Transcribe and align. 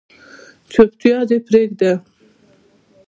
چوپتیا 0.71 1.17
دې 1.29 1.37
پریږده 1.47 1.91